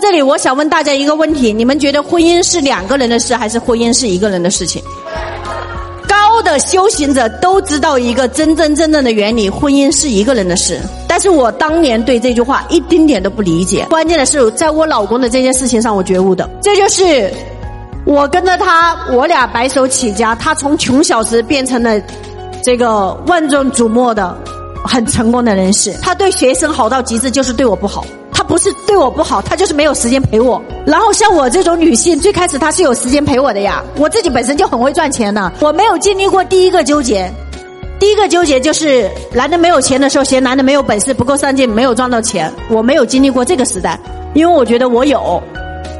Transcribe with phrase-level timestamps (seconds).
[0.00, 4.82] 这里，我想问大家一个问题：你们觉得婚姻是两个人的事，还是婚姻是一个人的事情？
[6.06, 10.78] 高的修行者都知道一个真真正正的原理：婚姻是一个人的事。
[11.08, 13.86] 但是我当年对这句话一丁点都不理解。
[13.90, 16.48] 关键的是，在我老公的这件事情上，我觉悟的。
[16.62, 17.32] 这就是
[18.04, 22.00] 我跟着他，我俩白手起家，他从穷小子变成了
[22.62, 24.36] 这个万众瞩目的
[24.84, 25.92] 很成功的人士。
[26.02, 28.04] 他对学生好到极致，就是对我不好。
[28.48, 30.60] 不是对我不好，他就是没有时间陪我。
[30.86, 33.84] 然后像我这种女性，最开始他是有时间陪我的呀。
[33.96, 37.30] 我自己本身就很会赚钱的，我没有经历过第一个纠结。
[38.00, 42.50] 第一个纠结就是男的没有钱的时候，嫌男的没有本事、不够上进、没有赚到钱。
[42.70, 44.00] 我没有经历过这个时代，
[44.34, 45.42] 因为我觉得我有，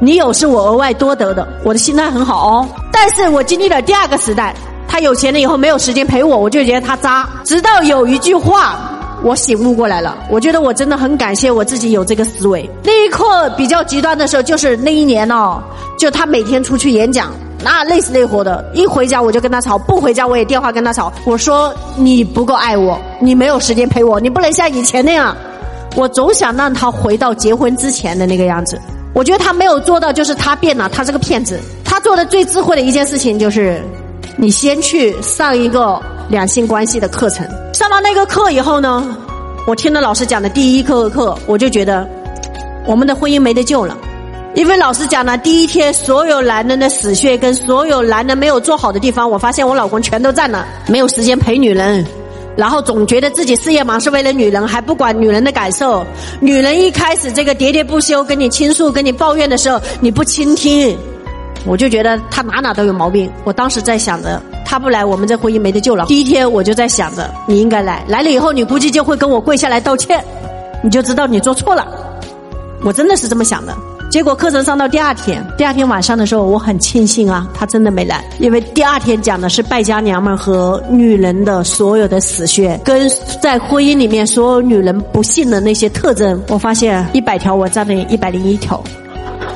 [0.00, 2.68] 你有是我额外多得的，我的心态很好哦。
[2.92, 4.54] 但是我经历了第二个时代，
[4.86, 7.26] 他有钱了以后没有时间陪我，我就觉得他渣。
[7.44, 8.90] 直到有一句话。
[9.24, 12.68] 我醒悟过来了，我觉得我真的很感谢我自己有这个思维。
[12.82, 15.62] 那一刻比较极端的时候，就是那一年哦，
[15.96, 17.32] 就他每天出去演讲，
[17.64, 21.10] 那累死累活的，一回家我就跟他吵，不回家我也电话跟他吵。
[21.24, 25.34] 我说你不够爱我，你没有时间陪我，你不能像以前那样。
[25.96, 28.78] 我总想让他回到结婚之前的那个样子。
[29.14, 31.58] 我觉得他没有做到，就是他变了，他是个骗子。
[31.82, 33.80] 他做的最智慧的一件事情就是，
[34.36, 35.98] 你先去上一个。
[36.28, 39.16] 两性关系的课程，上到那个课以后呢，
[39.66, 42.08] 我听了老师讲的第一课课，我就觉得
[42.86, 43.96] 我们的婚姻没得救了，
[44.54, 52.04] 因为老师讲了第一天所有男人的死穴跟所有男人没有做好的地方，我发现我老公全都占了，没有时间陪女人，
[52.56, 56.04] 然后总觉得自己事业忙是为了女人，还不管女人的感受，
[56.40, 60.96] 女人一开始这个喋喋不休跟你倾诉跟你抱怨的时候，你不倾听，
[61.66, 64.40] 我就觉得他哪哪都有毛病，我当时在想着。
[64.64, 66.06] 他不来，我们这婚姻没得救了。
[66.06, 70.24] 第一天我就在想着，你应该来，来了以后你估计就会跟我跪下来道歉，
[70.82, 71.86] 你就知道你做错了。
[72.82, 73.74] 我真的是这么想的。
[74.10, 83.10] 结果课程上到第二天，第二天晚上的时候，我很庆幸啊，他真的没来，因为第二天讲的是败家娘们和女人的所有的死穴，跟
[83.42, 86.40] 在婚姻里面所有女人不幸的那些特征。
[86.48, 88.80] 我发现一百条，我占了一百零一条。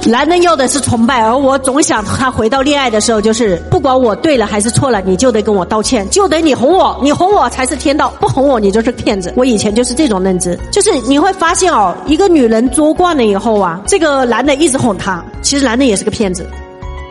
[0.06, 9.32] 男人要的是崇拜，而我总想他回到恋爱的时候，就是不管我对了还是错了，你就得跟我道歉，就得你哄我，你哄我才是天道，不哄我你就是骗子。
[9.36, 16.46] 我以前就是这种认知，就是你会发现哦，一个女人作惯了以后啊，这个男的一直哄她，其实男的也是个骗子，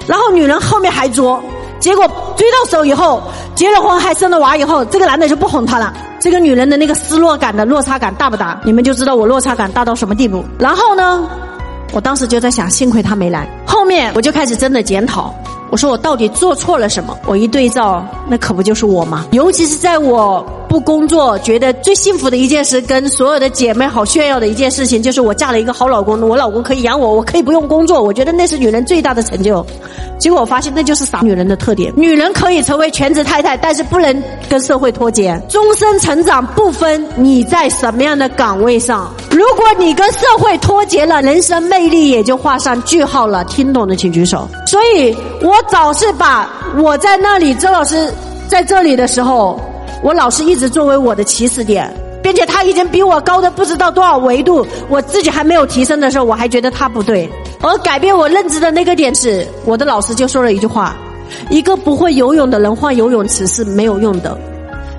[0.07, 1.39] 然后女人后面还作，
[1.79, 3.21] 结果追到手以后，
[3.53, 8.59] 结了婚还生了娃以后，这个男的就不哄她了，这个女人的那个失落感的落差感大不大？
[8.63, 10.43] 你们就知道我落差感大到什么地步。
[10.57, 11.29] 然后呢？
[11.93, 13.47] 我当时就在想，幸亏他没来。
[13.65, 15.33] 后面我就开始真的检讨，
[15.71, 17.17] 我说我到底做错了什么？
[17.25, 19.25] 我一对照，那可不就是我吗？
[19.31, 28.01] 尤其是在我不工作，觉得最幸福的一件事，跟所有的姐妹好炫耀的一件事情，就是我嫁了一个好老公，我老公可以养我，我可以不用工作。
[28.01, 29.65] 我觉得那是女人最大的成就。
[30.19, 31.93] 结果我发现那就是傻女人的特点。
[31.95, 35.39] 女人可以成为全职太太，但是不能跟社会脱节。
[35.47, 39.13] 终身成长不分你在什么样的岗位上。
[39.29, 43.43] 如果你跟社会脱节了，人生魅力也就画上句号了。
[43.45, 44.47] 听懂的请举手。
[44.65, 48.11] 所以我早是把我在那里，周老师
[48.47, 49.59] 在这里的时候，
[50.03, 51.91] 我老师一直作为我的起始点，
[52.21, 57.29] 并且他已经比我高的不知道多少维度，我自己还没有提升的时候，我还觉得他不对。
[57.61, 60.95] 而改变我认知的那个点是，我的老师就说了一句话：
[61.49, 64.37] 一个不会游泳的人换游泳池是没有用的；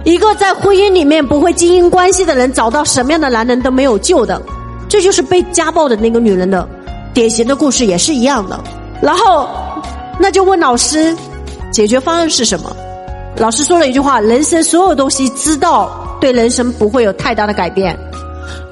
[0.05, 4.41] 一个在婚姻里面不会经营关系的人，找到什么样的男人都没有救的。
[4.89, 6.69] 这就是被家暴的那个女人的
[7.15, 8.59] 典型的故事，也是一样的。
[9.01, 9.49] 然后，
[10.19, 11.17] 那就问老师，
[11.71, 12.75] 解决方案是什么？
[13.39, 15.91] 老师说了一句话：人生所有东西，知道
[16.21, 17.97] 对人生不会有太大的改变。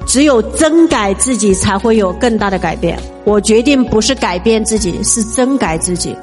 [0.05, 2.97] 只有真改自己，才会有更大的改变。
[3.23, 6.15] 我决定不是改变自己，是真改自己，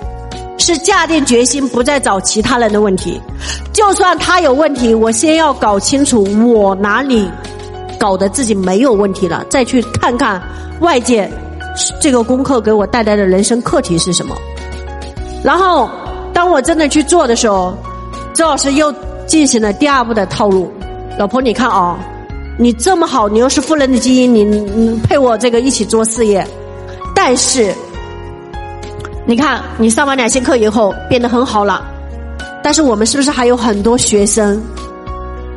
[0.58, 3.20] 是下定决心不再找其他人的问题。
[3.72, 7.30] 就算他有问题，我先要搞清楚我哪里
[7.98, 10.42] 搞得自己没有问题了，再去看看
[10.80, 11.30] 外界
[12.00, 14.34] 这个功课给我带来的人生课题是什么。
[15.42, 15.90] 然后，
[16.32, 17.76] 当我真的去做的时候，
[18.34, 18.92] 周老师又
[19.26, 20.70] 进行了第二步的套路。
[21.18, 21.98] 老婆，你看啊。
[22.56, 26.46] 你这么好，你又是富人的基因，你你配我这个一起做事业。
[27.12, 27.74] 但是，
[29.26, 31.84] 你看你上完两性课以后变得很好了，
[32.62, 34.62] 但是我们是不是还有很多学生，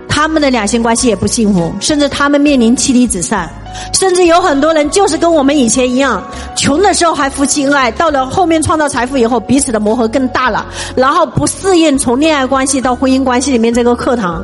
[0.09, 3.47] 他们的两性关系也不幸福，甚至他们面临妻离子散，
[3.93, 6.21] 甚至有很多人就是跟我们以前一样，
[6.55, 10.65] 穷的时候还夫妻恩爱，到了后面创造财富以后，彼此的磨合更大了，
[10.95, 14.43] 然后不适应从恋爱关系到婚姻关系里面这个课堂。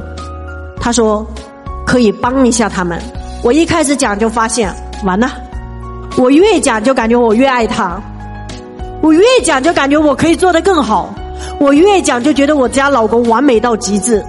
[0.79, 1.25] 他说。
[1.85, 2.97] 可以帮一下他们。
[3.43, 4.73] 我一开始讲就发现
[5.03, 5.29] 完了，
[6.17, 8.01] 我越讲就感觉我越爱他，
[9.01, 11.13] 我越讲就感觉我可以做得更好，
[11.59, 14.23] 我越讲就觉得我家老公完美到极致，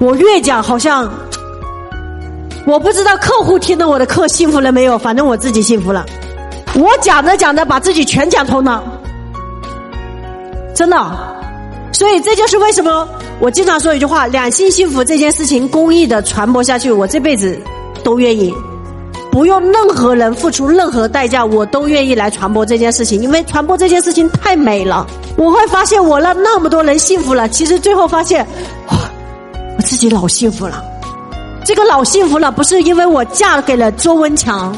[0.00, 1.08] 我越讲好像，
[2.66, 6.04] 我不知道客户听了我的课幸福了没有，反正我自己幸福了。
[6.74, 8.82] 我讲着讲着把自己全讲通了，
[10.74, 10.96] 真的，
[11.92, 13.06] 所以这就是为什么
[13.38, 17.56] 我经常说一句话：两性幸福这件事情公益的传播下去，我这辈子
[18.02, 18.52] 都愿意。
[19.30, 25.06] 不用任何人付出任何代价，我都愿意来传播这件事情，因为传播这件事情太美了。
[25.36, 28.46] 我会发现我让那么多人幸福了，其实最后发现，
[28.88, 30.82] 我自己老幸福了。
[31.64, 34.76] 这个老幸福了，不是因为我嫁给了周文强，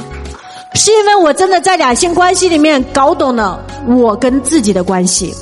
[0.75, 5.35] 是因为我真的在两性关系里面搞懂了我跟自己的关系。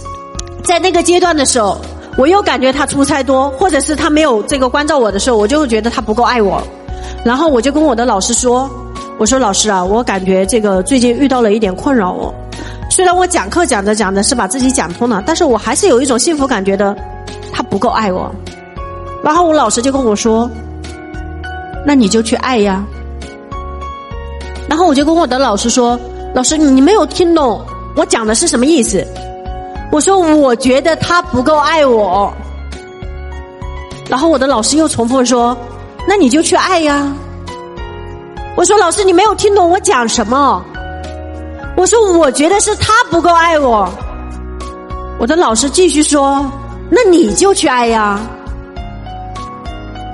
[0.62, 1.78] 在那个阶段的时候，
[2.16, 6.62] 我又感觉他出差多，或者是他没有这个关照我的时候，我就会觉得他不够爱我，
[7.22, 8.68] 然后我就跟我的老师说。
[9.16, 12.34] 我说老师啊，我感觉这个最近遇到了一点困扰哦。
[12.90, 16.96] 虽然我讲课讲着讲着是把自己讲通了，但是我还是有一种幸福感，觉得
[17.52, 18.34] 他不够爱我。
[19.22, 20.50] 然后我老师就跟我说
[21.86, 22.84] ：“那你就去爱呀。”
[24.68, 25.98] 然后我就跟我的老师说
[26.34, 27.64] ：“老师，你没有听懂
[27.94, 29.06] 我讲的是什么意思？”
[29.92, 32.32] 我说：“我觉得他不够爱我。”
[34.10, 35.56] 然后我的老师又重复说
[36.08, 37.12] ：“那你就去爱呀。”
[38.56, 40.64] 我说：“老师，你没有听懂我讲什么？”
[41.76, 43.88] 我说：“我觉得是他不够爱我。”
[45.20, 46.44] 我的老师继续说
[46.90, 48.20] ：“那你就去爱呀。”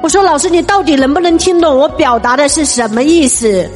[0.03, 3.69] 我说：“老师，你到底能不能听懂我表达的是什么意思？”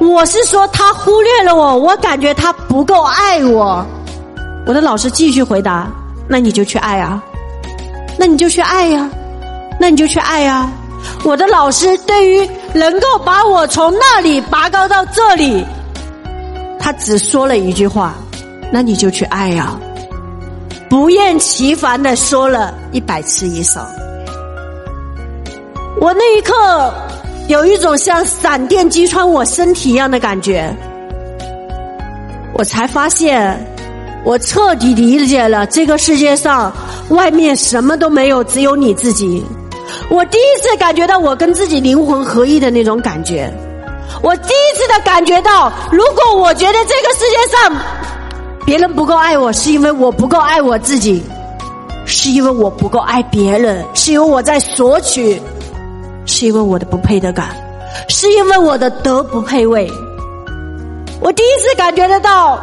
[0.00, 3.84] 我是说他忽略了我，我感觉他不够爱我。
[4.66, 5.88] 我的老师继续回答
[6.28, 7.22] ：“那你就去爱啊，
[8.18, 9.08] 那你就去爱呀，
[9.80, 10.70] 那你就去爱呀。”
[11.24, 15.64] 我的老师对于能够把我从那里拔高到这里，
[16.78, 18.14] 他只说了一句话
[18.72, 19.78] ：“那你就去爱呀。”
[20.90, 23.86] 不厌其烦的说了一百次以上。
[26.00, 26.54] 我那一刻
[27.48, 30.72] 有一种像闪电击穿我身体一样的感觉，
[32.54, 33.58] 我才发现，
[34.24, 36.72] 我彻底理解了这个世界上
[37.08, 39.44] 外面什么都没有，只有你自己。
[40.08, 43.52] 我第一次感觉到我跟自己灵魂合一的那种感觉，
[44.22, 47.76] 我第一次的感觉到，如果我觉得这个世界上
[48.64, 51.20] 别人不够爱我，是因为我不够爱我自己，
[52.06, 55.40] 是因为我不够爱别人，是因为我在索取，
[56.28, 57.48] 是因为我的不配得感，
[58.08, 59.90] 是因为我的德不配位。
[61.20, 62.60] 我第一次感觉得到，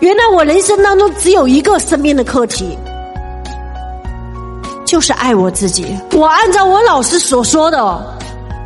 [0.00, 2.76] 原来我人生当中只有一个生命的课题。
[4.84, 5.86] 就是爱我自己。
[6.12, 7.80] 我按照我老师所说的，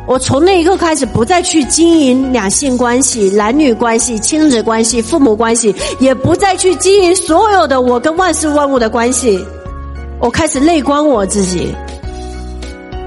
[0.05, 9.45] 我从那一刻开始不再去经营两性关系、男女关系、亲子关系、父母关系，也不再去经营所有的我跟万事万物的关系。
[10.19, 11.73] 我开始内观我自己，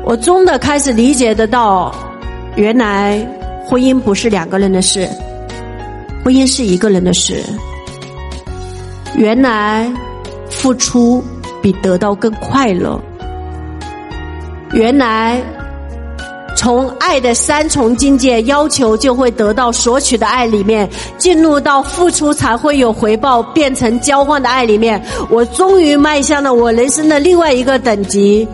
[0.05, 1.95] 我终的开始理解得到，
[2.57, 3.19] 原来
[3.67, 5.09] 婚姻不是两个人的事，
[6.25, 7.45] 婚姻是一个人的事。
[9.17, 9.91] 原来
[10.49, 11.23] 付出
[11.63, 12.99] 比得到更快乐。
[14.73, 15.43] 原来，
[16.57, 20.89] 从爱的三重境界要求就会得到索取的爱里面，
[21.19, 28.47] 进入到付出才会有回报，变成交换的爱里面，我终于迈向了我人生的另外一个等级，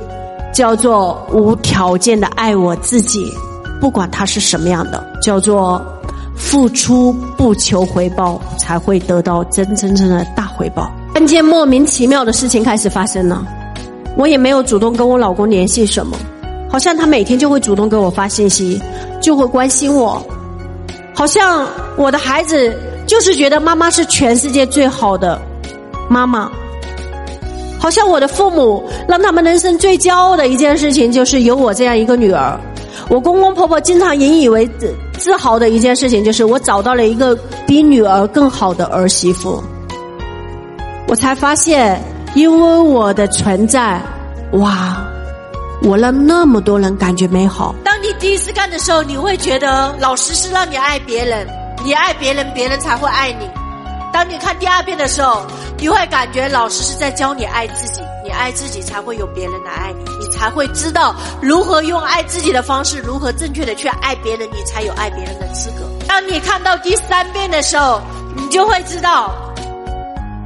[0.56, 3.30] 叫做无条件的爱我自己，
[3.78, 5.84] 不管它是什么样的，叫做
[6.34, 10.90] 付出不求回报，才会得到真真正的大回报。
[11.12, 13.46] 关键莫名其妙的事情开始发生了。
[14.16, 16.16] 我也没有主动跟我老公联系什么，
[16.70, 18.80] 好像他每天就会主动给我发信息，
[19.20, 20.26] 就会关心我，
[21.14, 22.74] 好像我的孩子
[23.06, 25.38] 就是觉得妈妈是全世界最好的
[26.08, 26.50] 妈妈，
[27.86, 32.58] 好像我的父母让他们人生最骄傲的一件事情就是有我这样一个女儿，
[33.08, 39.62] 我公公婆婆经常引以为自自豪的一件事情就是我找到了一个比女儿更好的儿媳妇，
[41.06, 42.02] 我才发现。
[42.34, 44.02] 因为我的存在，
[44.54, 44.98] 哇，
[45.82, 47.72] 我让那么多人感觉美好。
[47.84, 51.46] 当你第一次干的时候，你会觉得老师是让你爱别人，
[51.84, 53.48] 你爱别人，别人才会爱你。
[54.16, 55.44] 当你看第二遍的时候，
[55.76, 65.86] 你会感觉老师是在教你爱自己，你爱自己才会有别人来爱你，你才会知道如何用爱自己的方式，如何正确的去爱别人，你才有爱别人的资格。
[66.08, 68.00] 当你看到第三遍的时候，
[68.34, 69.30] 你就会知道。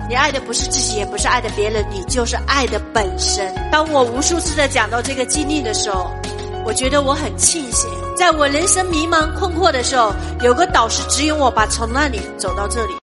[0.09, 3.55] 你爱的不是自己，也不是爱的别人，你就是爱的本身。
[3.71, 6.11] 当我无数次的讲到这个经历的时候，
[6.65, 10.13] 我觉得我很庆幸，在我人生迷茫困惑的时候，
[10.43, 12.95] 有个导师指引我，把从那里走到这里。